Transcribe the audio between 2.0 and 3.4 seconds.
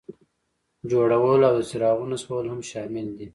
نصبول هم شامل دي.